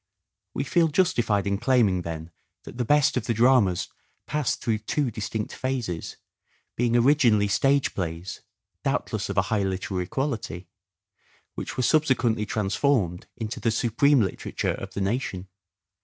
[0.55, 2.31] We feel justified in claiming then
[2.63, 3.87] that the best of the dramas
[4.25, 6.17] passed through two distinct phases,
[6.75, 8.41] being originally stage plays—
[8.83, 10.67] doubtless of a high literary quality—
[11.53, 15.49] which were subsequently transformed into the supreme literature of the nation.